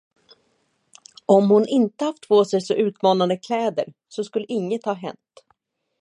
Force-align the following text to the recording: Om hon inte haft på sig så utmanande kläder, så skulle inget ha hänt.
Om 1.25 1.49
hon 1.49 1.67
inte 1.67 2.05
haft 2.05 2.27
på 2.27 2.45
sig 2.45 2.61
så 2.61 2.73
utmanande 2.73 3.37
kläder, 3.37 3.93
så 4.09 4.23
skulle 4.23 4.45
inget 4.49 4.85
ha 4.85 4.93
hänt. 4.93 5.45